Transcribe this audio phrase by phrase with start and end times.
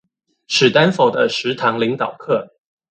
[0.47, 2.49] 史丹佛的十堂領導課